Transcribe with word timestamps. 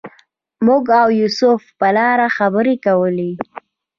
موږ 0.65 0.83
او 1.01 1.09
یوسف 1.21 1.61
په 1.69 1.71
ولاړه 1.91 2.27
خبرې 2.37 2.75
کولې. 2.85 3.31